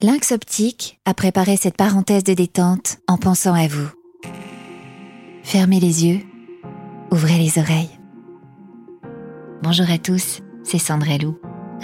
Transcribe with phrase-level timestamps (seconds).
[0.00, 3.88] Lynx Optique a préparé cette parenthèse de détente en pensant à vous.
[5.42, 6.20] Fermez les yeux,
[7.10, 7.90] ouvrez les oreilles.
[9.60, 11.36] Bonjour à tous, c'est Sandra Lou.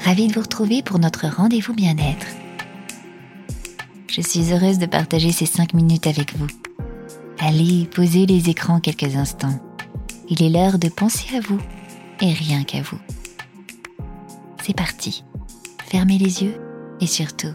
[0.04, 2.28] Ravie de vous retrouver pour notre rendez-vous bien-être.
[4.06, 6.46] Je suis heureuse de partager ces 5 minutes avec vous.
[7.40, 9.58] Allez, posez les écrans quelques instants.
[10.28, 11.58] Il est l'heure de penser à vous
[12.20, 13.00] et rien qu'à vous.
[14.62, 15.24] C'est parti.
[15.84, 16.60] Fermez les yeux
[17.00, 17.54] et surtout,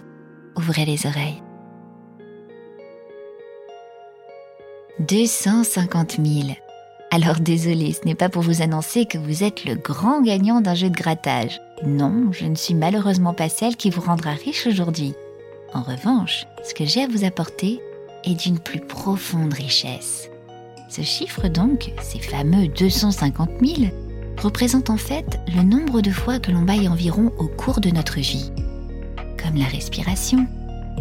[0.60, 1.42] ouvrez les oreilles.
[5.00, 6.50] 250 000.
[7.12, 10.76] Alors désolé, ce n'est pas pour vous annoncer que vous êtes le grand gagnant d'un
[10.76, 11.60] jeu de grattage.
[11.86, 15.14] Non, je ne suis malheureusement pas celle qui vous rendra riche aujourd'hui.
[15.74, 17.82] En revanche, ce que j'ai à vous apporter
[18.26, 20.30] est d'une plus profonde richesse.
[20.90, 23.92] Ce chiffre donc, ces fameux 250 000,
[24.38, 28.20] représente en fait le nombre de fois que l'on baille environ au cours de notre
[28.20, 28.52] vie.
[29.56, 30.46] La respiration,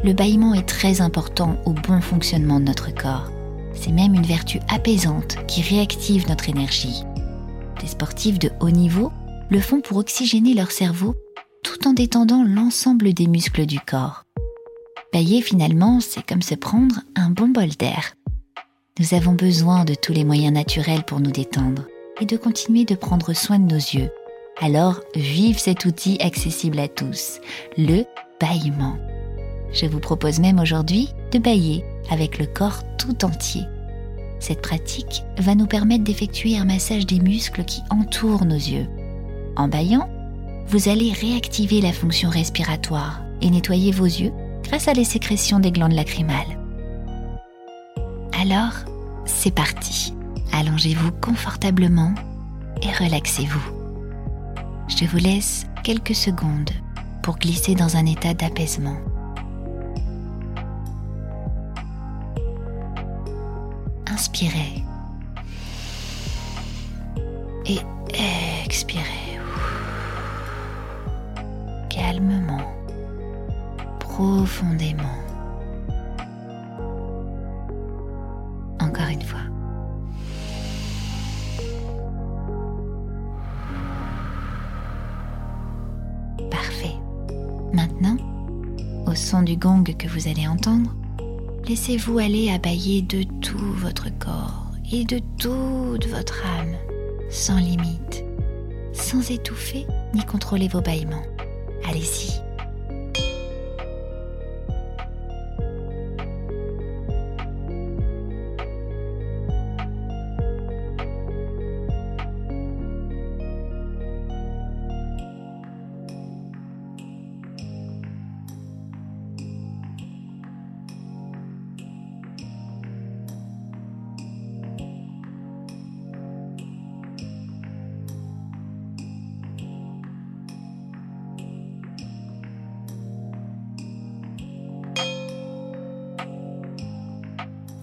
[0.05, 3.31] le bâillement est très important au bon fonctionnement de notre corps.
[3.75, 7.05] C'est même une vertu apaisante qui réactive notre énergie.
[7.81, 9.13] Des sportifs de haut niveau
[9.51, 11.15] le font pour oxygéner leur cerveau
[11.63, 14.25] tout en détendant l'ensemble des muscles du corps.
[15.13, 18.15] Bailler finalement, c'est comme se prendre un bon bol d'air.
[18.99, 21.87] Nous avons besoin de tous les moyens naturels pour nous détendre
[22.21, 24.11] et de continuer de prendre soin de nos yeux.
[24.61, 27.41] Alors, vive cet outil accessible à tous,
[27.77, 28.05] le
[28.41, 28.97] bâillement.
[29.73, 33.63] Je vous propose même aujourd'hui de bailler avec le corps tout entier.
[34.41, 38.87] Cette pratique va nous permettre d'effectuer un massage des muscles qui entourent nos yeux.
[39.57, 40.09] En baillant,
[40.69, 44.33] vous allez réactiver la fonction respiratoire et nettoyer vos yeux
[44.65, 46.59] grâce à les sécrétions des glandes lacrymales.
[48.41, 48.73] Alors,
[49.25, 50.15] c'est parti.
[50.53, 52.15] Allongez-vous confortablement
[52.83, 53.73] et relaxez-vous.
[54.89, 56.71] Je vous laisse quelques secondes
[57.29, 58.97] pour glisser dans un état d'apaisement.
[64.07, 64.83] Inspirez
[67.67, 67.81] et
[68.65, 69.39] expirez
[71.91, 72.63] calmement,
[74.01, 75.19] profondément.
[78.81, 79.41] Encore une fois.
[87.73, 88.17] Maintenant,
[89.07, 90.95] au son du gong que vous allez entendre,
[91.67, 96.75] laissez-vous aller à bailler de tout votre corps et de toute votre âme,
[97.31, 98.25] sans limite,
[98.93, 101.27] sans étouffer ni contrôler vos bâillements.
[101.89, 102.48] Allez-y.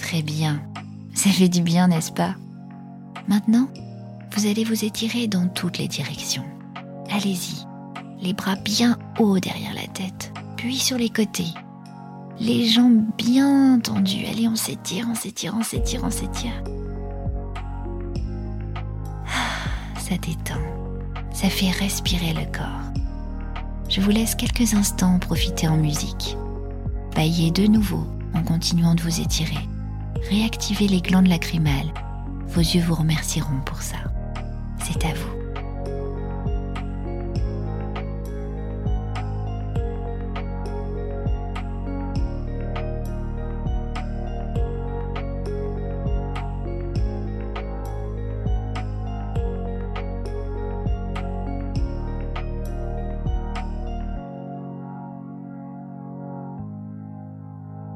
[0.05, 0.61] Très bien.
[1.15, 2.35] Ça fait du bien, n'est-ce pas?
[3.27, 3.67] Maintenant,
[4.35, 6.45] vous allez vous étirer dans toutes les directions.
[7.09, 7.65] Allez-y.
[8.21, 11.51] Les bras bien hauts derrière la tête, puis sur les côtés.
[12.39, 14.27] Les jambes bien tendues.
[14.27, 16.63] Allez, on s'étire, on s'étire, on s'étire, on s'étire.
[19.25, 20.61] Ah, ça détend.
[21.33, 22.93] Ça fait respirer le corps.
[23.89, 26.37] Je vous laisse quelques instants profiter en musique.
[27.15, 28.05] Baillez de nouveau
[28.35, 29.67] en continuant de vous étirer
[30.29, 31.93] réactivez les glandes lacrymales.
[32.47, 33.97] Vos yeux vous remercieront pour ça.
[34.83, 35.35] C'est à vous.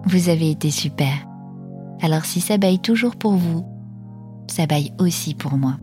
[0.06, 1.29] Vous avez été super.
[2.01, 3.66] Alors si ça baille toujours pour vous,
[4.48, 5.78] ça baille aussi pour moi.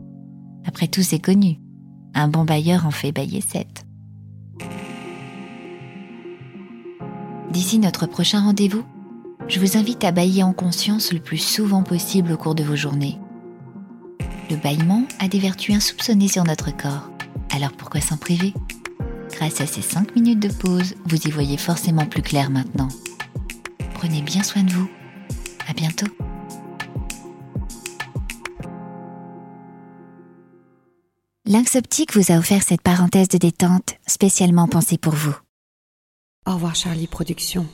[0.66, 1.58] Après tout, c'est connu.
[2.14, 3.84] Un bon bailleur en fait bailler sept.
[7.52, 8.84] D'ici notre prochain rendez-vous,
[9.48, 12.76] je vous invite à bailler en conscience le plus souvent possible au cours de vos
[12.76, 13.18] journées.
[14.50, 17.10] Le bâillement a des vertus insoupçonnées sur notre corps,
[17.54, 18.54] alors pourquoi s'en priver?
[19.32, 22.88] Grâce à ces 5 minutes de pause, vous y voyez forcément plus clair maintenant.
[23.94, 24.88] Prenez bien soin de vous
[25.66, 26.06] à bientôt.
[31.44, 35.36] Lynx Optique vous a offert cette parenthèse de détente spécialement pensée pour vous.
[36.44, 37.66] Au revoir Charlie Productions.